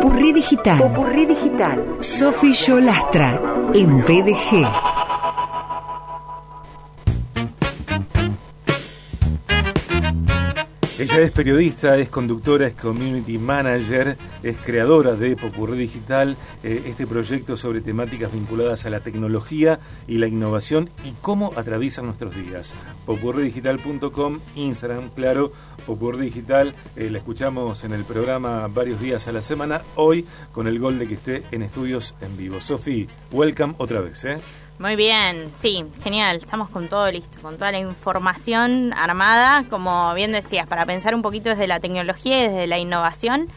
Popurrí 0.00 0.32
Digital. 0.32 0.78
Popurrí 0.78 1.26
Digital. 1.26 1.96
Sofi 1.98 2.54
Yolastra 2.54 3.38
en 3.74 4.00
BDG. 4.00 4.99
Ella 11.00 11.22
es 11.22 11.30
periodista, 11.32 11.96
es 11.96 12.10
conductora, 12.10 12.66
es 12.66 12.74
community 12.74 13.38
manager, 13.38 14.18
es 14.42 14.58
creadora 14.58 15.14
de 15.14 15.34
Popurrí 15.34 15.78
Digital, 15.78 16.36
eh, 16.62 16.82
este 16.84 17.06
proyecto 17.06 17.56
sobre 17.56 17.80
temáticas 17.80 18.30
vinculadas 18.30 18.84
a 18.84 18.90
la 18.90 19.00
tecnología 19.00 19.80
y 20.06 20.18
la 20.18 20.26
innovación 20.26 20.90
y 21.02 21.12
cómo 21.22 21.54
atraviesan 21.56 22.04
nuestros 22.04 22.36
días. 22.36 22.74
Popurridigital.com, 23.06 24.40
Instagram, 24.56 25.08
claro, 25.16 25.52
Popurrí 25.86 26.26
Digital, 26.26 26.74
eh, 26.96 27.08
la 27.08 27.16
escuchamos 27.16 27.82
en 27.84 27.92
el 27.92 28.04
programa 28.04 28.68
varios 28.68 29.00
días 29.00 29.26
a 29.26 29.32
la 29.32 29.40
semana, 29.40 29.80
hoy 29.94 30.26
con 30.52 30.66
el 30.66 30.78
gol 30.78 30.98
de 30.98 31.08
que 31.08 31.14
esté 31.14 31.44
en 31.50 31.62
estudios 31.62 32.14
en 32.20 32.36
vivo. 32.36 32.60
Sofi, 32.60 33.08
welcome 33.32 33.74
otra 33.78 34.02
vez, 34.02 34.22
¿eh? 34.26 34.36
Muy 34.80 34.96
bien, 34.96 35.50
sí, 35.52 35.84
genial. 36.02 36.38
Estamos 36.38 36.70
con 36.70 36.88
todo 36.88 37.12
listo, 37.12 37.38
con 37.42 37.58
toda 37.58 37.70
la 37.70 37.78
información 37.78 38.94
armada, 38.94 39.66
como 39.68 40.14
bien 40.14 40.32
decías, 40.32 40.66
para 40.66 40.86
pensar 40.86 41.14
un 41.14 41.20
poquito 41.20 41.50
desde 41.50 41.66
la 41.66 41.80
tecnología 41.80 42.38
y 42.38 42.48
desde 42.48 42.66
la 42.66 42.78
innovación. 42.78 43.48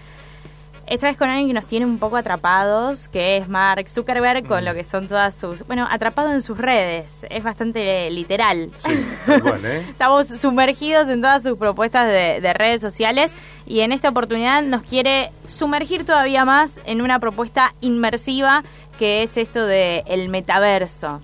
Esta 0.86 1.08
vez 1.08 1.16
con 1.16 1.30
alguien 1.30 1.48
que 1.48 1.54
nos 1.54 1.66
tiene 1.66 1.86
un 1.86 1.98
poco 1.98 2.18
atrapados, 2.18 3.08
que 3.08 3.38
es 3.38 3.48
Mark 3.48 3.88
Zuckerberg, 3.88 4.46
con 4.46 4.64
mm. 4.64 4.66
lo 4.66 4.74
que 4.74 4.84
son 4.84 5.08
todas 5.08 5.34
sus... 5.34 5.66
Bueno, 5.66 5.88
atrapado 5.90 6.34
en 6.34 6.42
sus 6.42 6.58
redes, 6.58 7.26
es 7.30 7.42
bastante 7.42 8.12
literal. 8.12 8.70
Sí, 8.76 8.92
igual, 9.34 9.66
¿eh? 9.66 9.86
Estamos 9.90 10.28
sumergidos 10.28 11.08
en 11.08 11.22
todas 11.22 11.42
sus 11.42 11.58
propuestas 11.58 12.06
de, 12.08 12.42
de, 12.42 12.54
redes 12.54 12.82
sociales 12.82 13.34
y 13.66 13.80
en 13.80 13.94
esta 13.94 14.10
oportunidad 14.10 14.62
nos 14.62 14.84
quiere 14.84 15.32
sumergir 15.48 16.04
todavía 16.04 16.44
más 16.44 16.82
en 16.86 17.02
una 17.02 17.18
propuesta 17.20 17.74
inmersiva 17.80 18.66
que 19.04 19.22
es 19.22 19.36
esto 19.36 19.66
de 19.66 20.06
el 20.08 20.30
metaverso. 20.30 21.20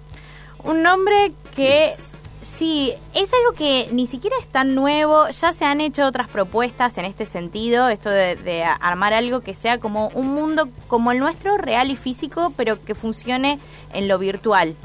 Un 0.66 0.83
nombre 0.83 1.31
que 1.55 1.94
sí, 2.41 2.91
es 3.13 3.31
algo 3.33 3.53
que 3.58 3.88
ni 3.94 4.05
siquiera 4.05 4.36
es 4.41 4.47
tan 4.47 4.75
nuevo, 4.75 5.30
ya 5.30 5.53
se 5.53 5.63
han 5.63 5.80
hecho 5.80 6.05
otras 6.05 6.27
propuestas 6.27 6.97
en 6.97 7.05
este 7.05 7.25
sentido, 7.25 7.88
esto 7.88 8.09
de, 8.09 8.66
armar 8.81 9.13
algo 9.13 9.39
que 9.39 9.55
sea 9.55 9.77
como 9.77 10.09
un 10.09 10.27
mundo 10.27 10.67
como 10.89 11.13
el 11.13 11.19
nuestro, 11.19 11.58
real 11.58 11.89
y 11.89 11.95
físico, 11.95 12.52
pero 12.58 12.83
que 12.83 12.95
funcione 12.95 13.59
en 13.93 14.09
lo 14.09 14.19
virtual. 14.19 14.75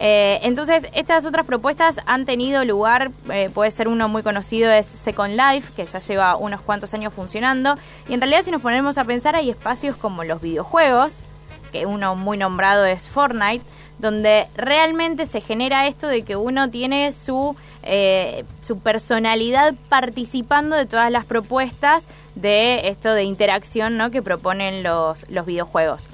Eh, 0.00 0.40
entonces, 0.42 0.88
estas 0.94 1.24
otras 1.24 1.46
propuestas 1.46 2.00
han 2.06 2.24
tenido 2.24 2.64
lugar, 2.64 3.12
eh, 3.30 3.50
puede 3.54 3.70
ser 3.70 3.86
uno 3.86 4.08
muy 4.08 4.24
conocido, 4.24 4.68
es 4.68 4.86
Second 4.86 5.36
Life, 5.36 5.72
que 5.76 5.86
ya 5.86 6.00
lleva 6.00 6.34
unos 6.34 6.60
cuantos 6.60 6.92
años 6.92 7.14
funcionando, 7.14 7.76
y 8.08 8.14
en 8.14 8.20
realidad 8.20 8.42
si 8.42 8.50
nos 8.50 8.62
ponemos 8.62 8.98
a 8.98 9.04
pensar 9.04 9.36
hay 9.36 9.48
espacios 9.48 9.96
como 9.96 10.24
los 10.24 10.40
videojuegos, 10.40 11.22
que 11.72 11.86
uno 11.86 12.14
muy 12.14 12.36
nombrado 12.36 12.84
es 12.84 13.08
Fortnite, 13.08 13.64
donde 13.98 14.46
realmente 14.56 15.26
se 15.26 15.40
genera 15.40 15.86
esto 15.86 16.06
de 16.08 16.22
que 16.22 16.36
uno 16.36 16.70
tiene 16.70 17.12
su, 17.12 17.56
eh, 17.82 18.44
su 18.60 18.78
personalidad 18.78 19.74
participando 19.88 20.76
de 20.76 20.86
todas 20.86 21.10
las 21.10 21.24
propuestas 21.24 22.06
de 22.34 22.88
esto 22.88 23.12
de 23.14 23.24
interacción 23.24 23.96
¿no? 23.96 24.10
que 24.10 24.22
proponen 24.22 24.82
los, 24.82 25.28
los 25.28 25.46
videojuegos. 25.46 26.08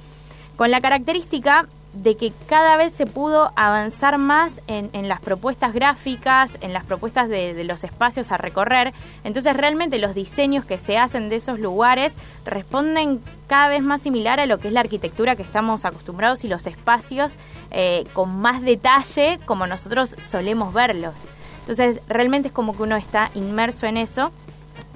Con 0.55 0.71
la 0.71 0.81
característica 0.81 1.67
de 1.93 2.15
que 2.15 2.31
cada 2.47 2.77
vez 2.77 2.93
se 2.93 3.07
pudo 3.07 3.51
avanzar 3.55 4.19
más 4.19 4.61
en, 4.67 5.07
las 5.07 5.19
propuestas 5.21 5.73
gráficas, 5.73 6.57
en 6.61 6.71
las 6.71 6.85
propuestas 6.85 7.29
de, 7.29 7.63
los 7.63 7.83
espacios 7.83 8.31
a 8.31 8.37
recorrer. 8.37 8.93
Entonces 9.23 9.55
realmente 9.55 9.97
los 9.97 10.13
diseños 10.13 10.65
que 10.65 10.77
se 10.77 10.97
hacen 10.97 11.29
de 11.29 11.37
esos 11.37 11.59
lugares 11.59 12.15
responden 12.45 13.21
cada 13.47 13.69
vez 13.69 13.81
más 13.81 14.01
similar 14.01 14.39
a 14.39 14.45
lo 14.45 14.59
que 14.59 14.67
es 14.67 14.73
la 14.73 14.81
arquitectura 14.81 15.35
que 15.35 15.41
estamos 15.41 15.83
acostumbrados 15.83 16.43
y 16.43 16.47
los 16.47 16.67
espacios 16.67 17.33
eh, 17.71 18.05
con 18.13 18.39
más 18.39 18.61
detalle 18.61 19.39
como 19.45 19.65
nosotros 19.65 20.15
solemos 20.29 20.73
verlos. 20.73 21.15
Entonces 21.61 22.01
realmente 22.07 22.49
es 22.49 22.53
como 22.53 22.75
que 22.75 22.83
uno 22.83 22.97
está 22.97 23.31
inmerso 23.33 23.87
en 23.87 23.97
eso. 23.97 24.31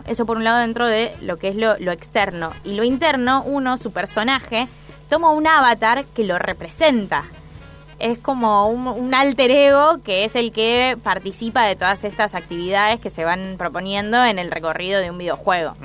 Eso 0.05 0.25
por 0.25 0.37
un 0.37 0.43
lado 0.43 0.59
dentro 0.59 0.85
de 0.85 1.15
lo 1.21 1.37
que 1.37 1.47
es 1.47 1.55
lo, 1.55 1.77
lo 1.79 1.91
externo. 1.91 2.51
Y 2.63 2.75
lo 2.75 2.83
interno, 2.83 3.43
uno, 3.45 3.77
su 3.77 3.91
personaje, 3.91 4.67
toma 5.13 5.29
un 5.29 5.45
avatar 5.45 6.05
que 6.05 6.23
lo 6.23 6.39
representa. 6.39 7.25
Es 7.99 8.17
como 8.17 8.67
un, 8.67 9.13
alter 9.13 9.51
ego 9.51 9.99
que 10.03 10.25
es 10.25 10.35
el 10.35 10.51
que 10.51 10.97
participa 11.03 11.67
de 11.67 11.75
todas 11.75 12.03
estas 12.03 12.33
actividades 12.33 12.99
que 12.99 13.11
se 13.11 13.23
van 13.23 13.53
proponiendo 13.59 14.25
en 14.25 14.39
el 14.39 14.49
recorrido 14.49 14.99
de 15.01 15.11
un 15.11 15.19
videojuego. 15.19 15.75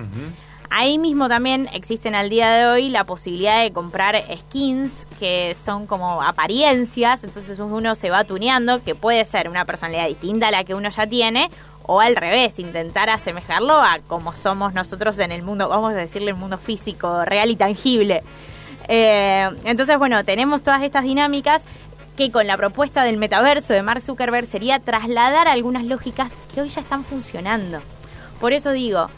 Ahí 0.70 0.96
mismo 0.96 1.28
también 1.28 1.68
existen 1.74 2.14
al 2.14 2.30
día 2.30 2.52
de 2.52 2.66
hoy 2.68 2.88
la 2.88 3.04
posibilidad 3.04 3.62
de 3.62 3.70
comprar 3.70 4.16
skins 4.34 5.06
que 5.20 5.54
son 5.62 5.86
como 5.86 6.22
apariencias, 6.22 7.22
entonces 7.22 7.58
uno 7.58 7.94
se 7.96 8.08
va 8.08 8.24
tuneando, 8.24 8.82
que 8.82 8.94
puede 8.94 9.26
ser 9.26 9.46
una 9.50 9.66
personalidad 9.66 10.08
distinta 10.08 10.48
a 10.48 10.50
la 10.50 10.64
que 10.64 10.74
uno 10.74 10.88
ya 10.88 11.06
tiene, 11.06 11.50
o 11.82 12.00
al 12.00 12.16
revés, 12.16 12.58
intentar 12.58 13.10
asemejarlo 13.10 13.74
a 13.74 13.98
como 14.06 14.34
somos 14.34 14.72
nosotros 14.72 15.18
en 15.18 15.32
el 15.32 15.42
mundo, 15.42 15.68
vamos 15.68 15.92
a 15.92 15.96
decirle 15.96 16.30
el 16.30 16.36
mundo 16.36 16.56
físico, 16.56 17.26
real 17.26 17.50
y 17.50 17.56
tangible. 17.56 18.22
Eh, 18.88 19.50
entonces, 19.64 19.98
bueno, 19.98 20.24
tenemos 20.24 20.62
todas 20.62 20.82
estas 20.82 21.04
dinámicas 21.04 21.64
que 22.16 22.32
con 22.32 22.46
la 22.46 22.56
propuesta 22.56 23.04
del 23.04 23.16
metaverso 23.16 23.74
de 23.74 23.82
Mark 23.82 24.02
Zuckerberg 24.02 24.46
sería 24.46 24.80
trasladar 24.80 25.46
algunas 25.46 25.84
lógicas 25.84 26.32
que 26.52 26.60
hoy 26.60 26.68
ya 26.68 26.80
están 26.80 27.04
funcionando. 27.04 27.80
Por 28.40 28.52
eso 28.52 28.72
digo, 28.72 29.08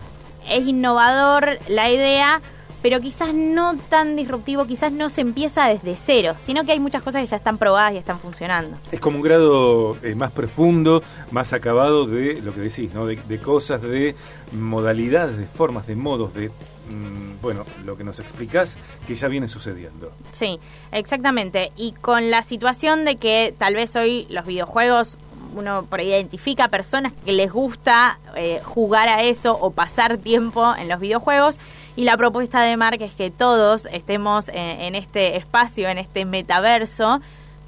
es 0.49 0.67
innovador 0.67 1.59
la 1.69 1.89
idea, 1.89 2.43
pero 2.83 3.01
quizás 3.01 3.35
no 3.35 3.77
tan 3.89 4.17
disruptivo, 4.17 4.67
quizás 4.67 4.93
no 4.93 5.11
se 5.11 5.21
empieza 5.21 5.67
desde 5.67 5.97
cero, 5.97 6.37
sino 6.45 6.65
que 6.65 6.73
hay 6.73 6.81
muchas 6.81 7.03
cosas 7.03 7.23
que 7.23 7.29
ya 7.29 7.37
están 7.37 7.59
probadas 7.59 7.95
y 7.95 7.97
están 7.99 8.19
funcionando. 8.19 8.77
Es 8.93 9.01
como 9.01 9.17
un 9.17 9.23
grado 9.23 9.97
eh, 10.03 10.15
más 10.15 10.31
profundo, 10.33 11.03
más 11.31 11.53
acabado 11.53 12.07
de 12.07 12.41
lo 12.43 12.55
que 12.55 12.61
decís, 12.61 12.93
¿no? 12.95 13.07
de 13.07 13.41
cosas, 13.41 13.83
de 13.83 14.15
modalidades, 14.53 15.39
de 15.39 15.47
formas, 15.47 15.87
de 15.87 15.97
modos, 15.97 16.35
de 16.35 16.51
Mm, 16.91 17.41
bueno, 17.41 17.65
lo 17.85 17.97
que 17.97 18.03
nos 18.03 18.19
explicas 18.19 18.77
que 19.07 19.15
ya 19.15 19.29
viene 19.29 19.47
sucediendo. 19.49 20.13
Sí, 20.33 20.59
exactamente. 20.91 21.73
Y 21.77 21.93
con 21.93 22.31
la 22.31 22.43
situación 22.43 23.05
de 23.05 23.17
que 23.17 23.55
tal 23.57 23.75
vez 23.75 23.95
hoy 23.97 24.27
los 24.29 24.45
videojuegos 24.47 25.17
uno 25.55 25.85
por 25.87 25.99
ahí 25.99 26.09
identifica 26.09 26.69
personas 26.69 27.13
que 27.25 27.33
les 27.33 27.53
gusta 27.53 28.21
eh, 28.37 28.61
jugar 28.63 29.09
a 29.09 29.23
eso 29.23 29.57
o 29.61 29.73
pasar 29.73 30.17
tiempo 30.19 30.75
en 30.77 30.89
los 30.89 31.01
videojuegos. 31.01 31.59
Y 32.01 32.05
la 32.05 32.17
propuesta 32.17 32.63
de 32.63 32.79
Mark 32.79 33.03
es 33.03 33.13
que 33.13 33.31
todos 33.31 33.87
estemos 33.93 34.49
en, 34.55 34.95
este 34.95 35.37
espacio, 35.37 35.87
en 35.87 35.99
este 35.99 36.25
metaverso, 36.25 37.21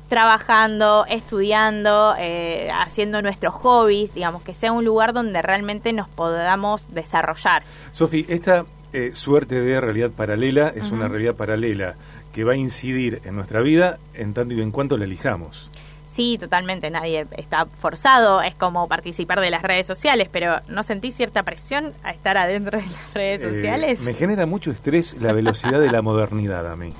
trabajando, 0.09 1.05
estudiando, 1.07 2.15
eh, 2.19 2.71
haciendo 2.73 3.21
nuestros 3.21 3.53
hobbies, 3.57 4.15
digamos, 4.15 4.41
que 4.43 4.55
sea 4.55 4.73
un 4.73 4.87
lugar 4.87 5.13
donde 5.13 5.43
realmente 5.43 5.93
nos 5.93 6.09
podamos 6.09 6.87
desarrollar. 6.95 7.65
Sofi, 7.91 8.25
esta 8.27 8.65
eh, 8.95 9.11
suerte 9.13 9.61
de 9.61 9.79
realidad 9.83 10.11
paralela 10.11 10.73
es 10.75 10.93
una 10.93 11.09
realidad 11.09 11.35
paralela 11.35 11.97
que 12.33 12.45
va 12.45 12.53
a 12.55 12.57
incidir 12.57 13.21
en 13.27 13.37
nuestra 13.37 13.61
vida 13.61 13.99
en 14.15 14.33
tanto 14.33 14.55
y 14.55 14.63
en 14.63 14.71
cuanto 14.71 14.97
la 14.97 15.05
elijamos. 15.05 15.71
Sí, 16.07 16.37
totalmente, 16.39 16.91
nadie 16.91 17.27
está 17.37 17.67
forzado, 17.67 18.43
es 18.43 18.55
como 18.55 18.87
participar 18.87 19.41
de 19.41 19.51
las 19.51 19.63
redes 19.63 19.87
sociales, 19.87 20.29
pero 20.31 20.61
¿no 20.69 20.83
sentís 20.83 21.17
cierta 21.17 21.43
presión 21.43 21.95
a 22.03 22.11
estar 22.11 22.37
adentro 22.37 22.79
de 22.79 22.87
las 22.87 23.15
redes 23.15 23.43
eh, 23.43 23.51
sociales? 23.51 24.01
Me 24.01 24.15
genera 24.15 24.45
mucho 24.45 24.71
estrés 24.71 25.17
la 25.21 25.33
velocidad 25.33 25.81
de 25.81 25.91
la 25.91 26.03
modernidad 26.03 26.71
a 26.71 26.77
mí. 26.77 26.93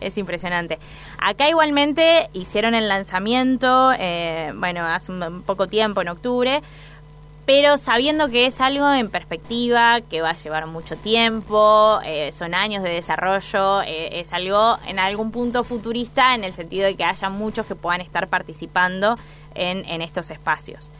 Es 0.00 0.18
impresionante. 0.18 0.78
Acá 1.18 1.48
igualmente 1.48 2.28
hicieron 2.32 2.74
el 2.74 2.88
lanzamiento, 2.88 3.92
eh, 3.98 4.52
bueno, 4.56 4.84
hace 4.84 5.12
un 5.12 5.42
poco 5.42 5.68
tiempo, 5.68 6.02
en 6.02 6.08
octubre, 6.08 6.60
pero 7.44 7.76
sabiendo 7.76 8.28
que 8.28 8.46
es 8.46 8.60
algo 8.60 8.92
en 8.92 9.10
perspectiva, 9.10 10.00
que 10.00 10.20
va 10.20 10.30
a 10.30 10.36
llevar 10.36 10.66
mucho 10.66 10.96
tiempo, 10.96 12.00
eh, 12.04 12.30
son 12.32 12.54
años 12.54 12.84
de 12.84 12.90
desarrollo, 12.90 13.82
eh, 13.82 14.20
es 14.20 14.32
algo 14.32 14.78
en 14.86 15.00
algún 15.00 15.32
punto 15.32 15.64
futurista 15.64 16.34
en 16.34 16.44
el 16.44 16.52
sentido 16.52 16.86
de 16.86 16.94
que 16.94 17.04
haya 17.04 17.30
muchos 17.30 17.66
que 17.66 17.74
puedan 17.74 18.00
estar 18.00 18.28
participando 18.28 19.16
en, 19.54 20.02
estos 20.02 20.30
espacios. 20.30 20.90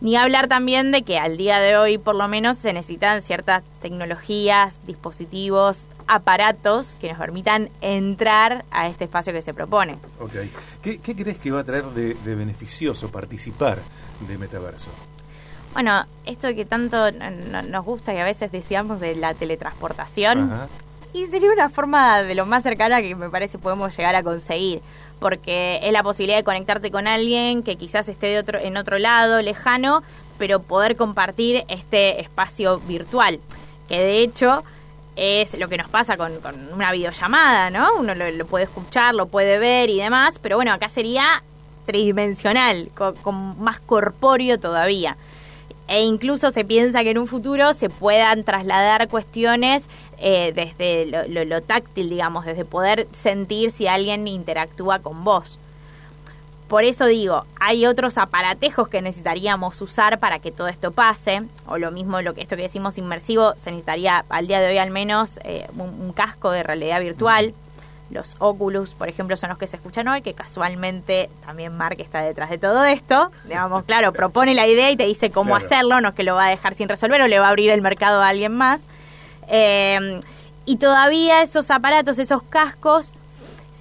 Ni 0.00 0.16
hablar 0.16 0.48
también 0.48 0.90
de 0.90 1.02
que 1.02 1.18
al 1.18 1.36
día 1.36 1.60
de 1.60 1.76
hoy 1.76 1.96
por 1.96 2.16
lo 2.16 2.26
menos 2.26 2.58
se 2.58 2.72
necesitan 2.72 3.22
ciertas 3.22 3.62
tecnologías, 3.80 4.78
dispositivos, 4.86 5.84
aparatos 6.08 6.96
que 7.00 7.08
nos 7.08 7.18
permitan 7.18 7.70
entrar 7.80 8.64
a 8.72 8.88
este 8.88 9.04
espacio 9.04 9.32
que 9.32 9.40
se 9.40 9.54
propone. 9.54 9.96
Okay. 10.20 10.50
¿Qué, 10.82 10.98
crees 10.98 11.38
que 11.38 11.52
va 11.52 11.60
a 11.60 11.64
traer 11.64 11.84
de 11.84 12.34
beneficioso 12.34 13.10
participar 13.10 13.78
de 14.28 14.36
Metaverso? 14.36 14.90
Bueno, 15.72 16.04
esto 16.26 16.54
que 16.54 16.64
tanto 16.64 17.10
nos 17.12 17.84
gusta 17.84 18.12
y 18.14 18.18
a 18.18 18.24
veces 18.24 18.52
decíamos 18.52 19.00
de 19.00 19.16
la 19.16 19.34
teletransportación, 19.34 20.52
y 21.14 21.26
sería 21.26 21.52
una 21.52 21.68
forma 21.68 22.22
de 22.22 22.34
lo 22.34 22.46
más 22.46 22.62
cercana 22.62 23.02
que 23.02 23.14
me 23.14 23.28
parece 23.28 23.58
podemos 23.58 23.96
llegar 23.96 24.14
a 24.14 24.22
conseguir, 24.22 24.80
porque 25.20 25.78
es 25.82 25.92
la 25.92 26.02
posibilidad 26.02 26.38
de 26.38 26.44
conectarte 26.44 26.90
con 26.90 27.06
alguien 27.06 27.62
que 27.62 27.76
quizás 27.76 28.08
esté 28.08 28.28
de 28.28 28.38
otro, 28.38 28.58
en 28.58 28.76
otro 28.76 28.98
lado, 28.98 29.40
lejano, 29.42 30.02
pero 30.38 30.60
poder 30.60 30.96
compartir 30.96 31.64
este 31.68 32.20
espacio 32.20 32.78
virtual, 32.80 33.40
que 33.88 33.98
de 33.98 34.18
hecho 34.20 34.64
es 35.16 35.58
lo 35.58 35.68
que 35.68 35.76
nos 35.76 35.88
pasa 35.88 36.16
con, 36.16 36.32
una 36.72 36.92
videollamada, 36.92 37.70
¿no? 37.70 37.96
Uno 37.98 38.14
lo, 38.14 38.46
puede 38.46 38.64
escuchar, 38.64 39.14
lo 39.14 39.26
puede 39.26 39.58
ver 39.58 39.90
y 39.90 39.98
demás, 39.98 40.38
pero 40.38 40.56
bueno, 40.56 40.72
acá 40.72 40.88
sería 40.88 41.42
tridimensional, 41.84 42.90
con, 42.94 43.62
más 43.62 43.80
corpóreo 43.80 44.58
todavía. 44.58 45.16
E 45.92 46.00
incluso 46.00 46.50
se 46.52 46.64
piensa 46.64 47.02
que 47.02 47.10
en 47.10 47.18
un 47.18 47.26
futuro 47.26 47.74
se 47.74 47.90
puedan 47.90 48.44
trasladar 48.44 49.08
cuestiones 49.08 49.90
eh, 50.16 50.54
desde 50.54 51.28
lo, 51.28 51.44
lo 51.44 51.60
táctil, 51.60 52.08
digamos, 52.08 52.46
desde 52.46 52.64
poder 52.64 53.08
sentir 53.12 53.70
si 53.70 53.86
alguien 53.86 54.26
interactúa 54.26 55.00
con 55.00 55.22
vos. 55.22 55.58
Por 56.66 56.84
eso 56.84 57.04
digo, 57.04 57.44
hay 57.60 57.84
otros 57.84 58.16
aparatejos 58.16 58.88
que 58.88 59.02
necesitaríamos 59.02 59.82
usar 59.82 60.18
para 60.18 60.38
que 60.38 60.50
todo 60.50 60.68
esto 60.68 60.92
pase, 60.92 61.42
o 61.66 61.76
lo 61.76 61.90
mismo 61.90 62.22
lo 62.22 62.32
que 62.32 62.40
esto 62.40 62.56
que 62.56 62.62
decimos 62.62 62.96
inmersivo, 62.96 63.52
se 63.56 63.70
necesitaría 63.70 64.24
al 64.30 64.46
día 64.46 64.60
de 64.60 64.68
hoy 64.68 64.78
al 64.78 64.90
menos 64.90 65.38
eh, 65.44 65.68
un, 65.76 66.14
casco 66.14 66.52
de 66.52 66.62
realidad 66.62 67.02
virtual. 67.02 67.52
Los 68.12 68.36
Oculus, 68.38 68.90
por 68.90 69.08
ejemplo, 69.08 69.36
son 69.36 69.48
los 69.48 69.58
que 69.58 69.66
se 69.66 69.76
escuchan 69.76 70.06
hoy, 70.06 70.20
que 70.20 70.34
casualmente 70.34 71.30
también 71.44 71.76
Mark 71.76 71.96
está 71.98 72.20
detrás 72.20 72.50
de 72.50 72.58
todo 72.58 72.84
esto. 72.84 73.32
Digamos, 73.44 73.84
claro, 73.84 74.12
propone 74.12 74.54
la 74.54 74.66
idea 74.66 74.90
y 74.90 74.96
te 74.96 75.04
dice 75.04 75.30
cómo 75.30 75.56
hacerlo, 75.56 76.00
no 76.00 76.08
es 76.08 76.14
que 76.14 76.22
lo 76.22 76.34
va 76.34 76.46
a 76.46 76.50
dejar 76.50 76.74
sin 76.74 76.88
resolver 76.88 77.22
o 77.22 77.26
le 77.26 77.38
va 77.38 77.46
a 77.46 77.50
abrir 77.50 77.70
el 77.70 77.80
mercado 77.80 78.22
a 78.22 78.28
alguien 78.28 78.52
más. 78.52 78.84
Eh, 79.48 80.20
y 80.64 80.76
todavía 80.76 81.42
esos 81.42 81.70
aparatos, 81.70 82.18
esos 82.18 82.42
cascos, 82.42 83.14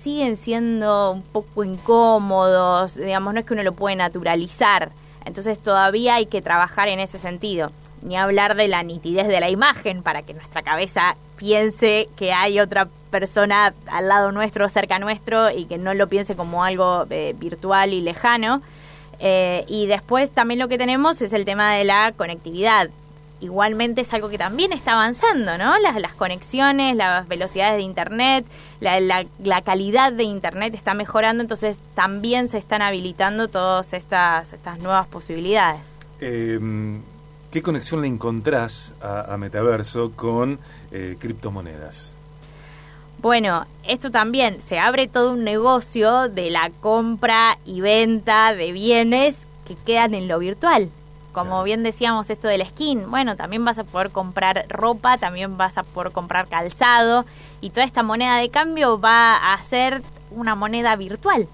siguen 0.02 0.36
siendo 0.36 1.12
un 1.12 1.22
poco 1.22 1.64
incómodos, 1.64 2.96
digamos, 2.96 3.34
no 3.34 3.40
es 3.40 3.46
que 3.46 3.54
uno 3.54 3.64
lo 3.64 3.74
puede 3.74 3.96
naturalizar. 3.96 4.92
Entonces 5.26 5.60
todavía 5.60 6.16
hay 6.16 6.26
que 6.26 6.42
trabajar 6.42 6.88
en 6.88 7.00
ese 7.00 7.20
sentido. 7.20 7.72
Ni 8.02 8.18
hablar 8.18 8.56
de 8.56 8.68
la 8.68 8.82
nitidez 8.82 9.28
de 9.28 9.40
la 9.40 9.50
imagen 9.50 10.02
para 10.02 10.24
que 10.24 10.34
nuestra 10.34 10.64
cabeza 10.64 11.18
piense 11.36 12.10
que 12.16 12.34
hay 12.34 12.60
otra 12.60 12.88
persona 13.12 13.74
al 13.88 14.08
lado 14.08 14.32
nuestro, 14.32 14.68
cerca 14.70 14.98
nuestro, 14.98 15.52
y 15.52 15.66
que 15.66 15.78
no 15.78 15.94
lo 15.94 16.08
piense 16.08 16.36
como 16.36 16.64
algo 16.64 17.06
eh, 17.10 17.36
virtual 17.38 17.94
y 17.94 18.02
lejano. 18.02 18.62
Eh, 19.20 19.66
y 19.68 19.86
después 19.86 20.32
también 20.32 20.60
lo 20.60 20.68
que 20.68 20.80
tenemos 20.80 21.22
es 21.22 21.32
el 21.34 21.46
tema 21.46 21.74
de 21.74 21.84
la 21.84 22.12
conectividad 22.18 22.90
igualmente 23.42 24.02
es 24.02 24.14
algo 24.14 24.30
que 24.30 24.38
también 24.38 24.72
está 24.72 24.94
avanzando, 24.94 25.58
¿no? 25.58 25.78
Las, 25.80 26.14
conexiones, 26.14 26.96
las 26.96 27.28
velocidades 27.28 27.76
de 27.78 27.82
Internet, 27.82 28.46
la, 28.80 29.00
la, 29.00 29.62
calidad 29.62 30.14
de 30.14 30.24
Internet 30.24 30.74
está 30.76 30.94
mejorando, 30.94 31.42
entonces 31.42 31.80
también 31.96 32.48
se 32.48 32.60
están 32.60 32.82
habilitando 32.82 33.48
todas 33.48 33.94
estas, 33.94 34.54
estas 34.54 34.80
nuevas 34.80 35.08
posibilidades. 35.08 35.96
Em, 36.20 37.02
¿Qué 37.50 37.62
conexión 37.62 38.02
le 38.02 38.08
encontrás 38.08 38.94
a, 39.02 39.36
Metaverso 39.38 40.12
con 40.16 40.60
eh, 40.92 41.18
criptomonedas? 41.20 42.14
Bueno, 43.22 43.68
esto 43.84 44.10
también 44.10 44.62
se 44.62 44.80
abre 44.80 45.08
todo 45.08 45.34
un 45.34 45.44
negocio 45.44 46.28
de 46.28 46.50
la 46.50 46.72
compra 46.82 47.60
y 47.66 47.80
venta 47.80 48.56
de 48.56 48.72
bienes 48.72 49.46
que 49.64 49.76
quedan 49.76 50.16
en 50.16 50.28
lo 50.28 50.40
virtual. 50.40 50.90
Como 51.32 51.62
bien 51.64 51.84
decíamos 51.84 52.32
esto 52.32 52.48
del 52.48 52.66
skin, 52.66 53.12
bueno, 53.12 53.36
también 53.36 53.64
vas 53.64 53.78
a 53.78 53.84
poder 53.84 54.10
comprar 54.10 54.66
ropa, 54.70 55.20
también 55.20 55.56
vas 55.56 55.78
a 55.78 55.84
poder 55.84 56.12
comprar 56.12 56.48
calzado 56.48 57.26
y 57.62 57.70
toda 57.70 57.86
esta 57.86 58.02
moneda 58.02 58.38
de 58.38 58.50
cambio 58.50 59.00
va 59.00 59.54
a 59.54 59.62
ser 59.62 60.02
una 60.32 60.56
moneda 60.56 60.96
virtual. 60.96 61.48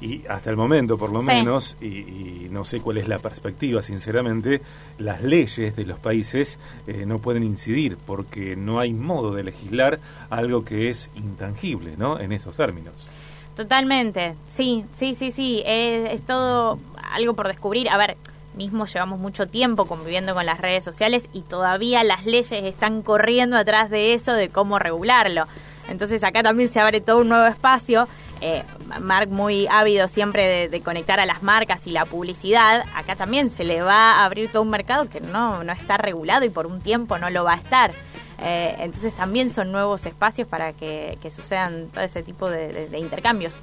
Y 0.00 0.24
hasta 0.28 0.50
el 0.50 0.56
momento, 0.56 0.96
por 0.96 1.10
lo 1.10 1.22
menos, 1.22 1.76
y, 1.80 2.46
no 2.50 2.64
sé 2.64 2.80
cuál 2.80 2.98
es 2.98 3.08
la 3.08 3.18
perspectiva, 3.18 3.82
sinceramente, 3.82 4.62
las 4.98 5.22
leyes 5.22 5.74
de 5.74 5.84
los 5.84 5.98
países 5.98 6.58
eh, 6.86 7.04
no 7.06 7.18
pueden 7.18 7.42
incidir 7.42 7.96
porque 8.06 8.54
no 8.54 8.78
hay 8.78 8.92
modo 8.92 9.34
de 9.34 9.42
legislar 9.42 9.98
algo 10.30 10.64
que 10.64 10.88
es 10.88 11.10
intangible, 11.16 11.96
¿no? 11.96 12.20
En 12.20 12.32
esos 12.32 12.56
términos. 12.56 13.10
Totalmente, 13.56 14.36
sí, 14.46 14.84
sí, 14.92 15.16
sí, 15.16 15.32
sí, 15.32 15.62
es, 15.66 16.12
es 16.12 16.22
todo 16.22 16.78
algo 17.12 17.34
por 17.34 17.48
descubrir. 17.48 17.88
A 17.90 17.96
ver, 17.96 18.16
mismo 18.58 18.86
llevamos 18.86 19.18
mucho 19.18 19.46
tiempo 19.46 19.86
conviviendo 19.86 20.34
con 20.34 20.44
las 20.44 20.60
redes 20.60 20.84
sociales 20.84 21.28
y 21.32 21.42
todavía 21.42 22.04
las 22.04 22.26
leyes 22.26 22.52
están 22.52 23.02
corriendo 23.02 23.56
atrás 23.56 23.88
de 23.88 24.14
eso, 24.14 24.32
de 24.32 24.50
cómo 24.50 24.78
regularlo. 24.78 25.46
Entonces 25.88 26.22
acá 26.22 26.42
también 26.42 26.68
se 26.68 26.80
abre 26.80 27.00
todo 27.00 27.18
un 27.18 27.28
nuevo 27.28 27.46
espacio. 27.46 28.06
Eh, 28.40 28.62
Mark 29.00 29.28
muy 29.28 29.66
ávido 29.68 30.08
siempre 30.08 30.68
de, 30.68 30.80
conectar 30.80 31.20
a 31.20 31.26
las 31.26 31.42
marcas 31.42 31.86
y 31.86 31.90
la 31.90 32.04
publicidad. 32.04 32.84
Acá 32.94 33.16
también 33.16 33.50
se 33.50 33.64
le 33.64 33.82
va 33.82 34.12
a 34.12 34.24
abrir 34.24 34.50
todo 34.50 34.62
un 34.62 34.70
mercado 34.70 35.08
que 35.08 35.20
no, 35.20 35.64
no 35.64 35.72
está 35.72 35.96
regulado 35.96 36.44
y 36.44 36.50
por 36.50 36.66
un 36.66 36.80
tiempo 36.80 37.18
no 37.18 37.30
lo 37.30 37.44
va 37.44 37.54
a 37.54 37.56
estar. 37.56 37.92
Eh, 38.40 38.76
entonces 38.78 39.12
también 39.14 39.50
son 39.50 39.72
nuevos 39.72 40.06
espacios 40.06 40.46
para 40.46 40.72
que, 40.72 41.18
sucedan 41.34 41.88
todo 41.88 42.04
ese 42.04 42.22
tipo 42.22 42.48
de, 42.48 42.88
intercambios. 42.98 43.54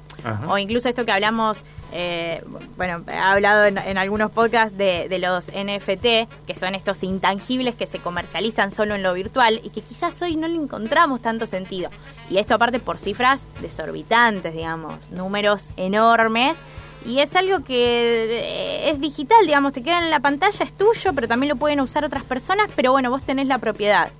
O 0.48 0.58
incluso 0.58 0.88
esto 0.88 1.04
que 1.04 1.12
hablamos, 1.12 1.62
eh, 1.92 2.42
bueno, 2.76 3.02
he 3.08 3.16
hablado 3.16 3.64
en, 3.64 3.98
algunos 3.98 4.30
podcasts 4.30 4.76
de, 4.76 5.18
los 5.18 5.46
NFT, 5.48 6.46
que 6.46 6.54
son 6.54 6.74
estos 6.74 7.02
intangibles 7.02 7.74
que 7.74 7.86
se 7.86 7.98
comercializan 7.98 8.70
solo 8.70 8.94
en 8.94 9.02
lo 9.02 9.14
virtual 9.14 9.60
y 9.64 9.70
que 9.70 9.80
quizás 9.80 10.20
hoy 10.22 10.36
no 10.36 10.46
le 10.46 10.56
encontramos 10.56 11.22
tanto 11.22 11.46
sentido. 11.46 11.90
Y 12.30 12.38
esto 12.38 12.54
aparte 12.54 12.78
por 12.78 12.98
cifras 12.98 13.46
desorbitantes, 13.60 14.52
digamos, 14.52 14.94
números 15.10 15.70
enormes. 15.76 16.58
Y 17.04 17.20
es 17.20 17.36
algo 17.36 17.62
que 17.62 18.90
es 18.90 19.00
digital, 19.00 19.46
digamos, 19.46 19.72
te 19.72 19.82
queda 19.82 20.00
en 20.00 20.10
la 20.10 20.18
pantalla, 20.18 20.64
es 20.64 20.72
tuyo, 20.72 21.12
pero 21.14 21.28
también 21.28 21.50
lo 21.50 21.56
pueden 21.56 21.80
usar 21.80 22.04
otras 22.04 22.24
personas, 22.24 22.68
pero 22.74 22.90
bueno, 22.90 23.10
vos 23.10 23.22
tenés 23.22 23.46
la 23.46 23.58
propiedad 23.58 24.10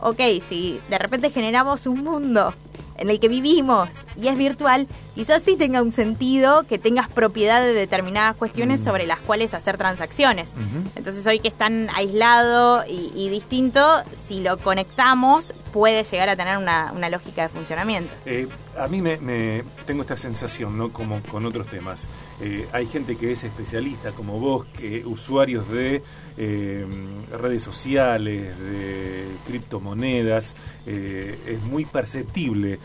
ok, 0.00 0.20
si 0.46 0.80
de 0.88 0.98
repente 0.98 1.30
generamos 1.30 1.86
un 1.86 2.02
mundo 2.02 2.54
en 2.98 3.10
el 3.10 3.20
que 3.20 3.28
vivimos 3.28 3.88
y 4.20 4.28
es 4.28 4.36
virtual, 4.36 4.86
quizás 5.14 5.42
sí 5.42 5.56
tenga 5.56 5.82
un 5.82 5.90
sentido 5.90 6.64
que 6.64 6.78
tengas 6.78 7.10
propiedad 7.10 7.60
de 7.60 7.74
determinadas 7.74 8.36
cuestiones 8.36 8.80
mm. 8.80 8.84
sobre 8.84 9.06
las 9.06 9.20
cuales 9.20 9.54
hacer 9.54 9.76
transacciones. 9.76 10.52
Entonces 10.94 11.26
hoy 11.26 11.40
que 11.40 11.48
están 11.48 11.88
aislado 11.94 12.84
y, 12.88 13.28
distinto, 13.28 13.82
si 14.20 14.40
lo 14.40 14.58
conectamos 14.58 15.52
puede 15.76 16.04
llegar 16.04 16.30
a 16.30 16.36
tener 16.36 16.56
una, 16.56 17.10
lógica 17.10 17.42
de 17.42 17.48
funcionamiento. 17.50 18.10
Eh, 18.24 18.48
a 18.78 18.88
mí 18.88 19.02
me, 19.02 19.62
tengo 19.84 20.00
esta 20.00 20.16
sensación, 20.16 20.78
¿no? 20.78 20.90
Como 20.90 21.22
con 21.24 21.44
otros 21.44 21.66
temas. 21.66 22.08
Eh, 22.40 22.66
hay 22.72 22.86
gente 22.86 23.16
que 23.16 23.32
es 23.32 23.44
especialista, 23.44 24.12
como 24.12 24.40
vos, 24.40 24.64
que 24.78 25.04
usuarios 25.04 25.68
de 25.68 26.02
eh, 26.38 26.86
redes 27.30 27.62
sociales, 27.62 28.58
de 28.58 29.26
criptomonedas, 29.46 30.54
es 30.86 31.60
muy 31.64 31.84
perceptible 31.84 32.78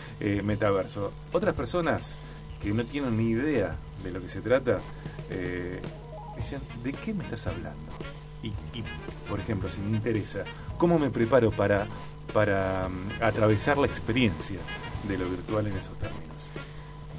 metaverso. 0.44 1.14
Otras 1.32 1.56
personas 1.56 2.14
que 2.62 2.74
no 2.74 2.84
tienen 2.84 3.16
ni 3.16 3.30
idea 3.30 3.78
de 4.04 4.12
lo 4.12 4.22
que 4.22 4.28
se 4.28 4.42
trata, 4.42 4.80
dicen, 6.36 6.60
¿de 6.84 6.92
qué 6.92 7.14
me 7.14 7.24
estás 7.24 7.48
hablando? 7.48 7.90
Y, 8.44 8.52
por 9.32 9.40
ejemplo, 9.40 9.72
si 9.72 9.80
me 9.80 9.98
interesa, 9.98 10.44
¿cómo 10.78 11.00
me 11.00 11.10
preparo 11.10 11.50
para 11.50 11.88
para 12.32 12.88
mm, 12.90 13.24
atravesar 13.24 13.78
la 13.78 13.88
experiencia 13.88 14.60
de 15.04 15.18
lo 15.18 15.30
virtual 15.30 15.68
en 15.68 15.78
esos 15.78 15.98
términos. 15.98 16.50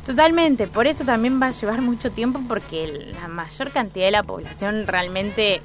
Totalmente, 0.06 0.66
por 0.66 0.86
eso 0.86 1.04
también 1.04 1.40
va 1.40 1.48
a 1.48 1.50
llevar 1.52 1.80
mucho 1.80 2.10
tiempo 2.10 2.40
porque 2.48 3.12
la 3.12 3.28
mayor 3.28 3.70
cantidad 3.70 4.06
de 4.06 4.10
la 4.10 4.22
población 4.22 4.86
realmente 4.86 5.62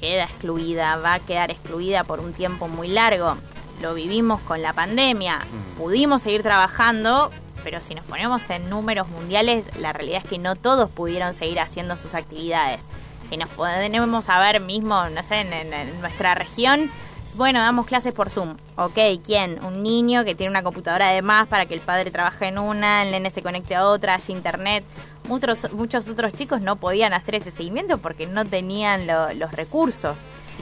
queda 0.00 0.24
excluida, 0.24 0.96
va 0.96 1.14
a 1.14 1.18
quedar 1.20 1.50
excluida 1.50 2.04
por 2.04 2.20
un 2.20 2.32
tiempo 2.32 2.68
muy 2.68 2.88
largo. 2.88 3.36
Lo 3.82 3.92
vivimos 3.92 4.40
con 4.42 4.62
la 4.62 4.72
pandemia, 4.72 5.38
mm. 5.38 5.76
pudimos 5.76 6.22
seguir 6.22 6.42
trabajando, 6.42 7.30
pero 7.62 7.82
si 7.82 7.94
nos 7.94 8.04
ponemos 8.06 8.48
en 8.48 8.70
números 8.70 9.08
mundiales, 9.08 9.64
la 9.78 9.92
realidad 9.92 10.22
es 10.24 10.30
que 10.30 10.38
no 10.38 10.56
todos 10.56 10.88
pudieron 10.88 11.34
seguir 11.34 11.60
haciendo 11.60 11.98
sus 11.98 12.14
actividades. 12.14 12.88
Si 13.28 13.36
nos 13.36 13.48
ponemos 13.50 14.28
a 14.28 14.38
ver 14.38 14.60
mismo, 14.60 15.08
no 15.08 15.22
sé, 15.22 15.40
en 15.40 16.00
nuestra 16.00 16.34
región, 16.34 16.90
bueno, 17.36 17.58
damos 17.58 17.84
clases 17.84 18.14
por 18.14 18.30
Zoom. 18.30 18.56
Ok, 18.76 18.98
¿quién? 19.24 19.62
Un 19.62 19.82
niño 19.82 20.24
que 20.24 20.34
tiene 20.34 20.50
una 20.50 20.62
computadora 20.62 21.10
de 21.10 21.20
más 21.20 21.46
para 21.48 21.66
que 21.66 21.74
el 21.74 21.80
padre 21.80 22.10
trabaje 22.10 22.48
en 22.48 22.58
una, 22.58 23.02
el 23.02 23.10
nene 23.10 23.30
se 23.30 23.42
conecte 23.42 23.74
a 23.74 23.86
otra, 23.86 24.14
haya 24.14 24.32
internet. 24.34 24.84
Muchos, 25.28 25.70
muchos 25.72 26.08
otros 26.08 26.32
chicos 26.32 26.62
no 26.62 26.76
podían 26.76 27.12
hacer 27.12 27.34
ese 27.34 27.50
seguimiento 27.50 27.98
porque 27.98 28.26
no 28.26 28.46
tenían 28.46 29.06
los 29.38 29.52
recursos. 29.52 30.16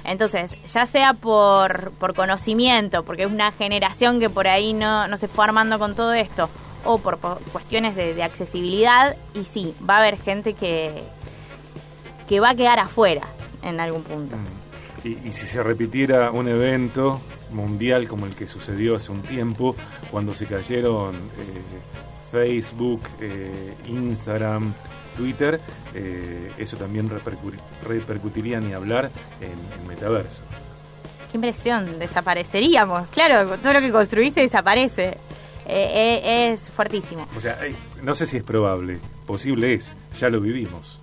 Entonces, 0.04 0.56
ya 0.66 0.84
sea 0.84 1.14
por, 1.14 1.92
por 1.92 2.14
conocimiento, 2.14 3.04
porque 3.04 3.22
es 3.22 3.30
una 3.30 3.52
generación 3.52 4.18
que 4.18 4.28
por 4.28 4.48
ahí 4.48 4.72
no, 4.72 5.06
no 5.06 5.16
se 5.16 5.28
fue 5.28 5.44
armando 5.44 5.78
con 5.78 5.94
todo 5.94 6.12
esto, 6.12 6.50
o 6.84 6.98
por, 6.98 7.18
cuestiones 7.52 7.94
de, 7.94 8.20
accesibilidad, 8.22 9.16
y 9.32 9.44
sí, 9.44 9.74
va 9.88 9.96
a 9.96 9.98
haber 9.98 10.18
gente 10.18 10.54
que, 10.54 11.04
que 12.28 12.40
va 12.40 12.50
a 12.50 12.54
quedar 12.54 12.78
afuera 12.78 13.28
en 13.62 13.80
algún 13.80 14.02
punto. 14.02 14.36
Mm. 14.36 14.64
Y, 15.04 15.32
si 15.32 15.46
se 15.46 15.62
repitiera 15.62 16.30
un 16.30 16.48
evento 16.48 17.20
mundial 17.50 18.08
como 18.08 18.26
el 18.26 18.34
que 18.34 18.48
sucedió 18.48 18.96
hace 18.96 19.12
un 19.12 19.20
tiempo, 19.20 19.76
cuando 20.10 20.34
se 20.34 20.46
cayeron 20.46 21.14
eh, 21.14 22.30
Facebook, 22.32 23.02
eh, 23.20 23.74
Instagram, 23.86 24.72
Twitter, 25.16 25.60
eh, 25.94 26.50
eso 26.56 26.78
también 26.78 27.10
repercutiría 27.86 28.60
ni 28.60 28.72
hablar 28.72 29.10
en 29.40 29.80
el 29.80 29.86
metaverso. 29.86 30.42
qué 31.30 31.36
impresión, 31.36 31.98
desapareceríamos. 31.98 33.08
Claro, 33.08 33.58
todo 33.58 33.74
lo 33.74 33.80
que 33.80 33.90
construiste 33.90 34.40
desaparece. 34.40 35.18
Es 35.66 36.68
fuertísimo. 36.68 37.26
O 37.34 37.40
sea, 37.40 37.58
no 38.02 38.14
sé 38.14 38.26
si 38.26 38.36
es 38.36 38.42
probable, 38.42 38.98
posible 39.26 39.72
es, 39.72 39.96
ya 40.18 40.28
lo 40.28 40.38
vivimos 40.42 41.00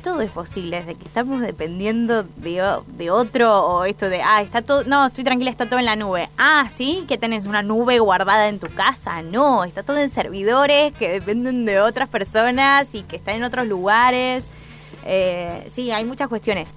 todo 0.00 0.20
es 0.20 0.30
posible, 0.30 0.78
desde 0.78 0.94
que 0.94 1.04
estamos 1.04 1.40
dependiendo 1.40 2.22
de, 2.22 2.80
de, 2.86 3.10
otro 3.10 3.66
o 3.66 3.84
esto 3.84 4.08
de, 4.08 4.22
ah, 4.22 4.42
está 4.42 4.62
todo, 4.62 4.84
no, 4.84 5.06
estoy 5.06 5.24
tranquila, 5.24 5.50
está 5.50 5.66
todo 5.66 5.78
en 5.78 5.86
la 5.86 5.96
nube. 5.96 6.28
Ah, 6.38 6.68
sí, 6.74 7.04
que 7.08 7.18
tenés 7.18 7.46
una 7.46 7.62
nube 7.62 7.98
guardada 7.98 8.48
en 8.48 8.58
tu 8.58 8.68
casa. 8.68 9.22
No, 9.22 9.64
está 9.64 9.82
todo 9.82 9.98
en 9.98 10.10
servidores 10.10 10.92
que 10.94 11.08
dependen 11.08 11.64
de 11.64 11.80
otras 11.80 12.08
personas 12.08 12.94
y 12.94 13.02
que 13.02 13.16
están 13.16 13.36
en 13.36 13.44
otros 13.44 13.66
lugares. 13.66 14.46
Eh, 15.04 15.70
sí, 15.74 15.90
hay 15.90 16.04
muchas 16.04 16.28
cuestiones. 16.28 16.72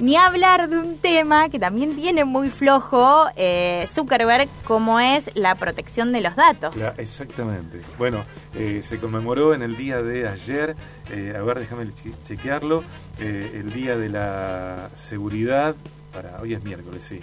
Ni 0.00 0.14
hablar 0.14 0.68
de 0.68 0.78
un 0.78 0.96
tema 0.98 1.48
que 1.48 1.58
también 1.58 1.96
tiene 1.96 2.24
muy 2.24 2.50
flojo 2.50 3.26
eh, 3.34 3.84
Zuckerberg, 3.88 4.48
como 4.64 5.00
es 5.00 5.32
la 5.34 5.56
protección 5.56 6.12
de 6.12 6.20
los 6.20 6.36
datos. 6.36 6.76
exactamente. 6.98 7.80
Bueno, 7.98 8.24
eh, 8.54 8.80
se 8.84 9.00
conmemoró 9.00 9.54
en 9.54 9.62
el 9.62 9.76
día 9.76 10.00
de 10.00 10.28
ayer, 10.28 10.76
eh, 11.10 11.34
a 11.36 11.42
ver, 11.42 11.58
déjame 11.58 11.88
chequearlo, 12.22 12.84
el 13.18 13.72
día 13.72 13.96
de 13.96 14.08
la 14.08 14.90
seguridad, 14.94 15.74
para 16.12 16.40
hoy 16.40 16.54
es 16.54 16.62
miércoles, 16.62 17.04
sí, 17.04 17.20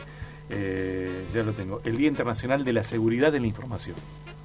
ya 1.33 1.43
lo 1.43 1.53
tengo, 1.53 1.79
el 1.85 1.97
Día 1.97 2.09
Internacional 2.09 2.65
de 2.65 2.73
la 2.73 2.83
Seguridad 2.83 3.31
de 3.31 3.39
la 3.39 3.47
Información. 3.47 3.95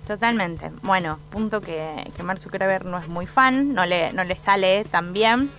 Totalmente. 0.07 0.71
Bueno, 0.83 1.19
punto 1.31 1.61
que, 1.61 2.09
que 2.17 2.23
Mark 2.23 2.39
Zuckerberg 2.39 2.85
no 2.85 2.99
es 2.99 3.09
muy 3.09 3.27
fan, 3.27 3.75
no 3.75 3.85
le, 3.87 4.13
no 4.13 4.23
le 4.23 4.37
sale 4.37 4.85
tan 4.85 5.13
bien 5.13 5.51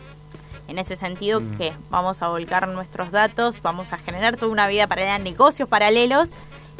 en 0.71 0.79
ese 0.79 0.95
sentido 0.95 1.41
mm. 1.41 1.57
que 1.57 1.73
vamos 1.89 2.21
a 2.21 2.29
volcar 2.29 2.67
nuestros 2.67 3.11
datos, 3.11 3.61
vamos 3.61 3.93
a 3.93 3.97
generar 3.97 4.37
toda 4.37 4.51
una 4.51 4.67
vida 4.67 4.87
para 4.87 5.19
negocios 5.19 5.67
paralelos 5.67 6.29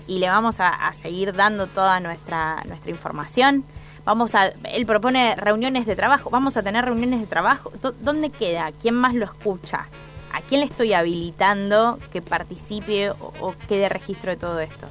y 0.08 0.20
le 0.20 0.28
vamos 0.28 0.56
a, 0.60 0.92
seguir 0.94 1.34
dando 1.34 1.68
toda 1.68 2.00
nuestra, 2.00 2.64
nuestra 2.66 2.90
información. 2.90 3.66
Vamos 4.06 4.34
a, 4.34 4.48
él 4.48 4.86
propone 4.86 5.36
reuniones 5.36 5.86
de 5.86 5.96
trabajo, 5.96 6.30
vamos 6.30 6.58
a 6.58 6.64
tener 6.64 6.86
reuniones 6.86 7.20
de 7.20 7.28
trabajo. 7.28 7.72
¿Dónde 8.02 8.30
queda? 8.30 8.72
¿Quién 8.82 8.96
más 8.96 9.14
lo 9.14 9.26
escucha? 9.26 9.88
¿A 10.34 10.42
quién 10.42 10.62
le 10.62 10.68
estoy 10.68 10.94
habilitando 10.94 12.00
que 12.12 12.22
participe 12.22 13.12
o, 13.12 13.54
quede 13.68 13.90
registro 13.90 14.32
de 14.32 14.38
todo 14.38 14.60
esto? 14.62 14.88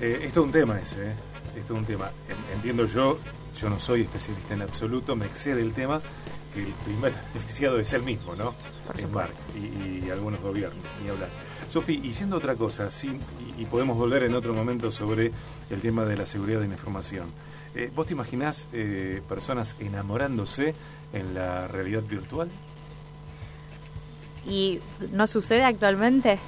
Eh, 0.00 0.20
esto 0.22 0.40
es 0.40 0.46
un 0.46 0.52
tema 0.52 0.80
ese, 0.80 1.10
¿eh? 1.10 1.14
esto 1.56 1.74
es 1.74 1.78
un 1.78 1.84
tema. 1.84 2.10
Entiendo 2.54 2.86
yo, 2.86 3.18
yo 3.58 3.68
no 3.68 3.78
soy 3.78 4.02
especialista 4.02 4.54
en 4.54 4.62
absoluto, 4.62 5.16
me 5.16 5.26
excede 5.26 5.60
el 5.60 5.74
tema, 5.74 6.00
que 6.54 6.60
el 6.60 6.72
primer 6.84 7.12
beneficiado 7.34 7.78
es 7.80 7.92
el 7.92 8.02
mismo, 8.02 8.34
¿no? 8.34 8.54
Es 8.96 9.08
Marx 9.10 9.34
y, 9.56 10.08
algunos 10.10 10.40
gobiernos, 10.40 10.82
ni 11.02 11.10
hablar. 11.10 11.28
Sofi, 11.68 12.00
y 12.02 12.12
yendo 12.12 12.36
a 12.36 12.38
otra 12.38 12.54
cosa, 12.54 12.90
sí, 12.90 13.18
y, 13.58 13.64
podemos 13.66 13.98
volver 13.98 14.22
en 14.22 14.34
otro 14.34 14.54
momento 14.54 14.90
sobre 14.90 15.32
el 15.70 15.80
tema 15.80 16.04
de 16.04 16.16
la 16.16 16.24
seguridad 16.24 16.60
de 16.60 16.68
la 16.68 16.74
información. 16.74 17.26
Eh, 17.74 17.90
¿Vos 17.94 18.06
te 18.06 18.14
imaginás 18.14 18.66
eh, 18.72 19.20
personas 19.28 19.76
enamorándose 19.78 20.74
en 21.12 21.34
la 21.34 21.68
realidad 21.68 22.02
virtual? 22.02 22.48
¿Y 24.46 24.80
no 25.12 25.26
sucede 25.26 25.64
actualmente? 25.64 26.38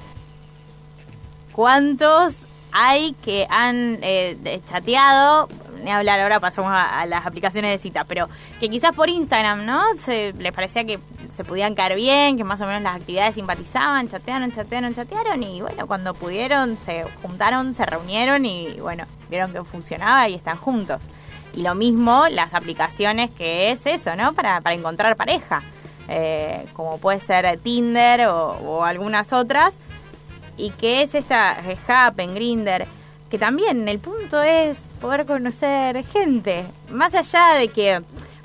¿Cuántos 1.52 2.46
hay 2.72 3.12
que 3.22 3.46
han 3.50 3.98
eh, 4.02 4.60
chateado 4.68 5.48
ni 5.82 5.90
hablar, 5.90 6.20
ahora 6.20 6.40
pasamos 6.40 6.70
a, 6.74 7.04
las 7.06 7.26
aplicaciones 7.26 7.70
de 7.70 7.78
cita, 7.78 8.04
pero 8.04 8.28
que 8.58 8.68
quizás 8.68 8.94
por 8.94 9.08
Instagram, 9.08 9.64
¿no? 9.66 9.82
Se, 9.98 10.32
les 10.34 10.52
parecía 10.52 10.84
que 10.84 10.98
se 11.32 11.44
podían 11.44 11.74
caer 11.74 11.96
bien, 11.96 12.36
que 12.36 12.44
más 12.44 12.60
o 12.60 12.66
menos 12.66 12.82
las 12.82 12.96
actividades 12.96 13.34
simpatizaban, 13.34 14.08
chatearon, 14.08 14.52
chatearon, 14.52 14.94
chatearon 14.94 15.42
y 15.42 15.60
bueno, 15.60 15.86
cuando 15.86 16.14
pudieron 16.14 16.76
se 16.84 17.04
juntaron, 17.22 17.74
se 17.74 17.86
reunieron 17.86 18.44
y 18.44 18.78
bueno, 18.80 19.04
vieron 19.28 19.52
que 19.52 19.62
funcionaba 19.64 20.28
y 20.28 20.34
están 20.34 20.56
juntos. 20.56 21.02
Y 21.54 21.62
lo 21.62 21.74
mismo 21.74 22.28
las 22.28 22.54
aplicaciones 22.54 23.30
que 23.30 23.70
es 23.70 23.86
eso, 23.86 24.14
¿no? 24.16 24.34
Para, 24.34 24.60
para 24.60 24.74
encontrar 24.74 25.16
pareja, 25.16 25.62
eh, 26.08 26.66
como 26.74 26.98
puede 26.98 27.20
ser 27.20 27.58
Tinder 27.58 28.26
o, 28.26 28.84
algunas 28.84 29.32
otras. 29.32 29.78
Y 30.56 30.70
que 30.72 31.02
es 31.02 31.14
esta 31.14 31.56
Happen, 31.88 32.34
Grinder 32.34 32.86
que 33.30 33.38
también 33.38 33.88
el 33.88 33.98
punto 33.98 34.42
es 34.42 34.86
poder 35.00 35.24
conocer 35.24 36.04
gente, 36.06 36.64
más 36.90 37.14
allá 37.14 37.54
de 37.54 37.68
que 37.68 38.02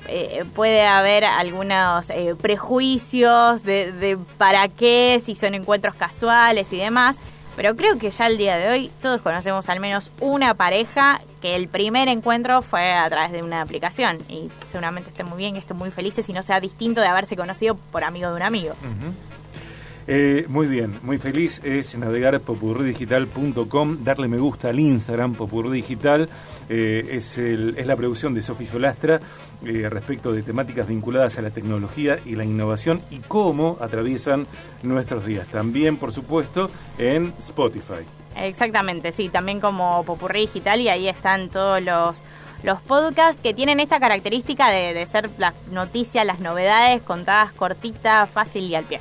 eh, 0.08 0.44
puede 0.54 0.86
haber 0.86 1.24
algunos 1.24 2.08
eh, 2.10 2.34
prejuicios 2.40 3.64
de, 3.64 3.92
de, 3.92 4.16
para 4.38 4.68
qué, 4.68 5.20
si 5.24 5.34
son 5.34 5.54
encuentros 5.54 5.96
casuales 5.96 6.72
y 6.72 6.76
demás, 6.76 7.16
pero 7.56 7.74
creo 7.74 7.98
que 7.98 8.10
ya 8.10 8.26
el 8.26 8.36
día 8.36 8.58
de 8.58 8.68
hoy 8.68 8.90
todos 9.00 9.22
conocemos 9.22 9.68
al 9.70 9.80
menos 9.80 10.12
una 10.20 10.54
pareja 10.54 11.22
que 11.40 11.56
el 11.56 11.68
primer 11.68 12.06
encuentro 12.08 12.60
fue 12.60 12.92
a 12.92 13.08
través 13.08 13.32
de 13.32 13.42
una 13.42 13.62
aplicación. 13.62 14.18
Y 14.28 14.50
seguramente 14.70 15.08
estén 15.08 15.26
muy 15.26 15.38
bien 15.38 15.56
y 15.56 15.60
estén 15.60 15.78
muy 15.78 15.90
felices 15.90 16.28
y 16.28 16.34
no 16.34 16.42
sea 16.42 16.60
distinto 16.60 17.00
de 17.00 17.06
haberse 17.06 17.34
conocido 17.34 17.76
por 17.90 18.04
amigo 18.04 18.28
de 18.28 18.36
un 18.36 18.42
amigo. 18.42 18.74
Eh, 20.08 20.44
muy 20.48 20.68
bien, 20.68 21.00
muy 21.02 21.18
feliz 21.18 21.60
es 21.64 21.98
navegar 21.98 22.38
popurridigital.com, 22.40 24.04
darle 24.04 24.28
me 24.28 24.38
gusta 24.38 24.68
al 24.68 24.78
Instagram 24.78 25.34
popurridigital, 25.34 26.28
eh, 26.68 27.08
es, 27.10 27.36
la 27.38 27.96
producción 27.96 28.32
de 28.32 28.42
Sofía 28.42 28.78
Lastra 28.78 29.20
eh, 29.64 29.88
respecto 29.90 30.32
de 30.32 30.44
temáticas 30.44 30.86
vinculadas 30.86 31.38
a 31.38 31.42
la 31.42 31.50
tecnología 31.50 32.20
y 32.24 32.36
la 32.36 32.44
innovación 32.44 33.02
y 33.10 33.18
cómo 33.18 33.78
atraviesan 33.80 34.46
nuestros 34.84 35.26
días. 35.26 35.48
También, 35.48 35.96
por 35.96 36.12
supuesto, 36.12 36.70
en 36.98 37.32
Spotify. 37.40 38.04
Exactamente, 38.36 39.10
sí, 39.10 39.28
también 39.28 39.60
como 39.60 40.04
Popurrí 40.04 40.42
Digital 40.42 40.80
y 40.82 40.88
ahí 40.88 41.08
están 41.08 41.48
todos 41.48 41.82
los 41.82 42.22
los 42.62 42.80
podcasts 42.80 43.40
que 43.40 43.52
tienen 43.52 43.80
esta 43.80 44.00
característica 44.00 44.70
de, 44.70 44.94
de 44.94 45.06
ser 45.06 45.28
las 45.38 45.54
noticias, 45.70 46.24
las 46.24 46.40
novedades 46.40 47.02
contadas 47.02 47.52
cortitas, 47.52 48.28
fácil 48.30 48.64
y 48.64 48.74
al 48.74 48.84
pie. 48.84 48.98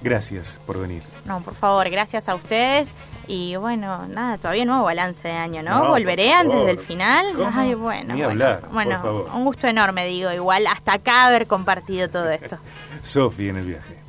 Gracias 0.00 0.60
por 0.66 0.80
venir. 0.80 1.02
No, 1.24 1.40
por 1.40 1.54
favor, 1.54 1.88
gracias 1.90 2.28
a 2.28 2.34
ustedes. 2.34 2.90
Y 3.26 3.56
bueno, 3.56 4.06
nada, 4.08 4.38
todavía 4.38 4.64
nuevo 4.64 4.84
balance 4.84 5.26
de 5.26 5.34
año, 5.34 5.62
¿no? 5.62 5.88
Volveré 5.88 6.32
antes 6.32 6.64
del 6.64 6.78
final. 6.78 7.26
Ay, 7.52 7.74
bueno. 7.74 8.14
Ni 8.14 8.22
bueno, 8.22 8.30
hablar, 8.30 8.68
bueno 8.72 9.26
un 9.34 9.44
gusto 9.44 9.66
enorme, 9.66 10.06
digo, 10.06 10.32
igual 10.32 10.66
hasta 10.66 10.94
acá 10.94 11.26
haber 11.26 11.46
compartido 11.46 12.08
todo 12.08 12.30
esto. 12.30 12.58
Sofi 13.02 13.48
en 13.48 13.56
el 13.56 13.66
viaje. 13.66 14.07